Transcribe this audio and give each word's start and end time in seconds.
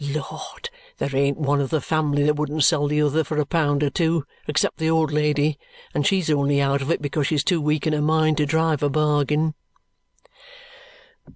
Lord! 0.03 0.71
There 0.97 1.15
ain't 1.15 1.37
one 1.37 1.61
of 1.61 1.69
the 1.69 1.79
family 1.79 2.23
that 2.23 2.33
wouldn't 2.33 2.63
sell 2.63 2.87
the 2.87 3.03
other 3.03 3.23
for 3.23 3.37
a 3.37 3.45
pound 3.45 3.83
or 3.83 3.91
two, 3.91 4.25
except 4.47 4.77
the 4.79 4.89
old 4.89 5.11
lady 5.11 5.59
and 5.93 6.07
she's 6.07 6.31
only 6.31 6.59
out 6.59 6.81
of 6.81 6.89
it 6.89 7.03
because 7.03 7.27
she's 7.27 7.43
too 7.43 7.61
weak 7.61 7.85
in 7.85 7.93
her 7.93 8.01
mind 8.01 8.37
to 8.37 8.47
drive 8.47 8.81
a 8.81 8.89
bargain." 8.89 9.53